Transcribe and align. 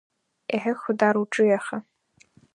Еҳе, 0.55 0.73
Хьудар, 0.81 1.15
уҿыҩаха! 1.21 1.77